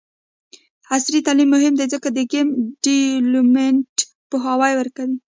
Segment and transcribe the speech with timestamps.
[0.93, 2.47] عصري تعلیم مهم دی ځکه چې د ګیم
[2.83, 3.89] ډیولپمنټ
[4.29, 5.15] پوهاوی ورکوي.